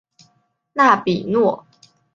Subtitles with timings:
[0.73, 1.63] 纳比诺。